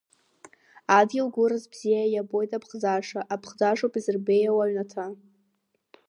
Адгьыл 0.97 1.27
гәыраз 1.33 1.63
бзиа 1.71 2.03
иабоит 2.09 2.51
аԥхӡаша, 2.57 3.21
аԥхӡашоуп 3.33 3.93
изырбеиауа 3.95 4.63
аҩнаҭа. 4.65 5.05